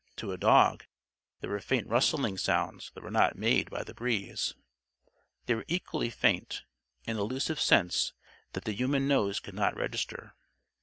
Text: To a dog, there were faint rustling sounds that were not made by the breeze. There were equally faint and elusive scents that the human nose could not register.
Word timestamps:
To 0.15 0.31
a 0.31 0.37
dog, 0.39 0.85
there 1.41 1.49
were 1.51 1.59
faint 1.59 1.85
rustling 1.87 2.35
sounds 2.39 2.89
that 2.95 3.03
were 3.03 3.11
not 3.11 3.35
made 3.37 3.69
by 3.69 3.83
the 3.83 3.93
breeze. 3.93 4.55
There 5.45 5.57
were 5.57 5.65
equally 5.67 6.09
faint 6.09 6.63
and 7.05 7.19
elusive 7.19 7.61
scents 7.61 8.11
that 8.53 8.65
the 8.65 8.73
human 8.73 9.07
nose 9.07 9.39
could 9.39 9.53
not 9.53 9.77
register. 9.77 10.33